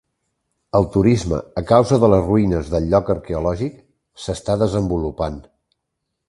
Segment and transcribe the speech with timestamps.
[0.77, 3.77] El turisme, a causa de les ruïnes del lloc arqueològic,
[4.25, 5.39] s'està desenvolupant.